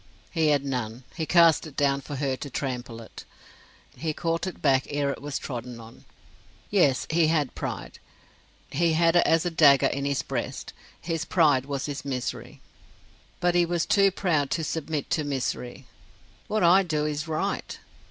[0.31, 3.23] He had none; he cast it down for her to trample it;
[3.95, 6.05] he caught it back ere it was trodden on.
[6.71, 7.99] Yes; he had pride:
[8.71, 12.61] he had it as a dagger in his breast: his pride was his misery.
[13.39, 15.85] But he was too proud to submit to misery.
[16.47, 17.77] "What I do is right."